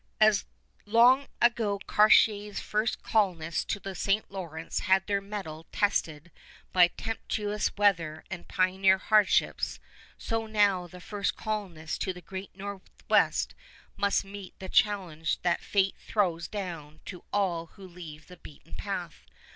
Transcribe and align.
As 0.19 0.45
long 0.87 1.27
ago 1.43 1.77
Cartier's 1.85 2.59
first 2.59 3.03
colonists 3.03 3.63
to 3.65 3.79
the 3.79 3.93
St. 3.93 4.31
Lawrence 4.31 4.79
had 4.79 5.05
their 5.05 5.21
mettle 5.21 5.67
tested 5.71 6.31
by 6.73 6.87
tempestuous 6.87 7.77
weather 7.77 8.23
and 8.31 8.47
pioneer 8.47 8.97
hardships, 8.97 9.79
so 10.17 10.47
now 10.47 10.87
the 10.87 11.01
first 11.01 11.35
colonists 11.35 11.99
to 11.99 12.13
the 12.13 12.19
Great 12.21 12.55
Northwest 12.57 13.53
must 13.95 14.25
meet 14.25 14.57
the 14.57 14.69
challenge 14.69 15.39
that 15.43 15.61
fate 15.61 15.93
throws 16.07 16.47
down 16.47 17.01
to 17.05 17.23
all 17.31 17.67
who 17.67 17.87
leave 17.87 18.25
the 18.25 18.37
beaten 18.37 18.73
path. 18.73 19.27